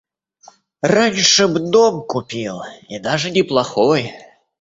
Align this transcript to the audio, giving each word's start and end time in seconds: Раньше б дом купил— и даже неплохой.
Раньше 0.81 1.47
б 1.47 1.59
дом 1.59 2.01
купил— 2.07 2.63
и 2.89 2.97
даже 2.97 3.29
неплохой. 3.29 4.11